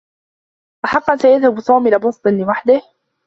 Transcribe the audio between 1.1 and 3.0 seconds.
سيذهب توم إلى بوسطن لوحده؟